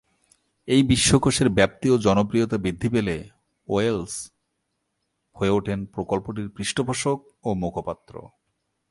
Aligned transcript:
এই 0.67 0.81
বিশ্বকোষের 0.83 1.49
ব্যাপ্তি 1.49 1.87
ও 1.89 1.95
জনপ্রিয়তা 1.97 2.57
বৃদ্ধি 2.57 2.89
পেলে 2.89 3.15
ওয়েলস 3.67 4.13
হয়ে 5.35 5.49
ওঠেন 5.49 5.79
প্রকল্পটির 5.85 6.49
পৃষ্ঠপোষক 6.49 7.19
ও 7.43 7.49
মুখপাত্র। 7.53 8.13